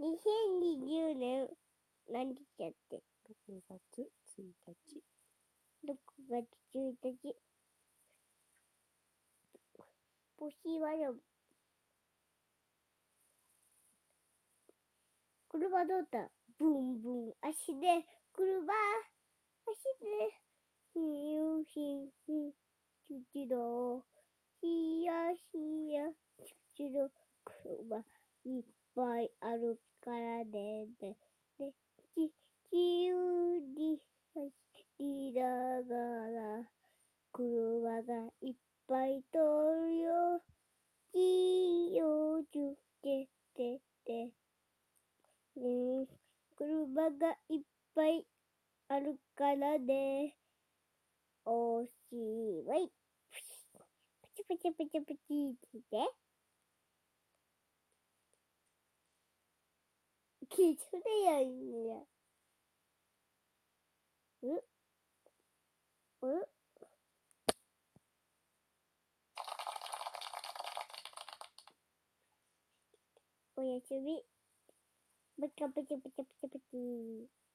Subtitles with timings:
[0.00, 1.48] 2020年
[2.10, 3.00] 何日やって
[3.48, 5.02] 6月1日。
[5.86, 5.96] 6
[6.28, 7.36] 月1日。
[10.36, 11.14] 星はよ。
[15.48, 17.32] 車どうだブンブン。
[17.40, 18.74] 足で、車、
[19.64, 20.34] 足で、
[20.92, 22.52] ひゆひゆ、
[23.06, 24.04] ちゅちろ、
[24.60, 26.10] ひやひや、
[26.44, 27.08] ちゅちろ、
[27.44, 28.02] 車
[28.46, 28.62] いっ
[28.94, 30.86] ぱいあるからね。
[31.00, 31.16] で、
[31.58, 31.72] で、
[32.14, 32.30] ち、
[32.70, 33.98] ちゆり、
[34.98, 35.42] りな
[35.82, 36.68] がら、
[37.32, 38.54] 車がいっ
[38.86, 40.42] ぱい通るよ。
[41.12, 44.30] ちよちゅててて。
[45.56, 46.06] うん、
[46.56, 47.60] 車がいっ
[47.94, 48.26] ぱい
[48.88, 50.36] あるからね。
[51.46, 51.90] おし
[52.66, 52.90] まい。
[54.22, 55.73] プチプチプチプチ
[73.56, 74.22] おやすみ。
[75.38, 77.53] バカバカバカバカバカ。